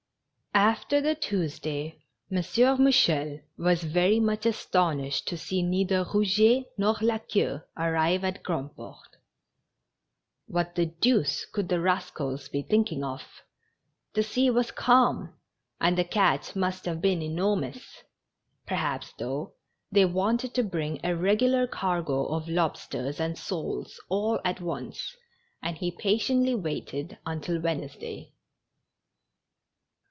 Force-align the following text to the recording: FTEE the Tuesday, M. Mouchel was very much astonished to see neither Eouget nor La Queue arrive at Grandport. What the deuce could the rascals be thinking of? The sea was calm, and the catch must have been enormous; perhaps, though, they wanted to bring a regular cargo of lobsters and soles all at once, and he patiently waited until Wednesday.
FTEE 0.53 1.01
the 1.01 1.15
Tuesday, 1.15 1.97
M. 2.29 2.39
Mouchel 2.39 3.39
was 3.57 3.83
very 3.83 4.19
much 4.19 4.45
astonished 4.45 5.25
to 5.29 5.37
see 5.37 5.63
neither 5.63 6.03
Eouget 6.03 6.65
nor 6.77 6.95
La 7.01 7.19
Queue 7.19 7.61
arrive 7.77 8.25
at 8.25 8.43
Grandport. 8.43 9.15
What 10.47 10.75
the 10.75 10.87
deuce 10.87 11.45
could 11.45 11.69
the 11.69 11.79
rascals 11.79 12.49
be 12.49 12.63
thinking 12.63 13.01
of? 13.01 13.21
The 14.13 14.23
sea 14.23 14.49
was 14.49 14.71
calm, 14.71 15.33
and 15.79 15.97
the 15.97 16.03
catch 16.03 16.53
must 16.53 16.83
have 16.83 16.99
been 17.01 17.21
enormous; 17.21 18.03
perhaps, 18.67 19.13
though, 19.17 19.53
they 19.89 20.03
wanted 20.03 20.53
to 20.55 20.63
bring 20.63 20.99
a 21.01 21.15
regular 21.15 21.65
cargo 21.65 22.25
of 22.25 22.49
lobsters 22.49 23.21
and 23.21 23.37
soles 23.37 24.01
all 24.09 24.41
at 24.43 24.59
once, 24.59 25.15
and 25.63 25.77
he 25.77 25.91
patiently 25.91 26.55
waited 26.55 27.17
until 27.25 27.57
Wednesday. 27.61 28.33